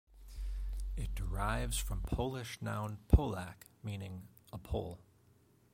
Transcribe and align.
It 0.97 1.13
derives 1.13 1.77
from 1.77 2.01
Polish 2.01 2.59
noun 2.59 2.97
"Polak", 3.07 3.65
meaning 3.83 4.27
a 4.51 4.57
Pole. 4.57 4.99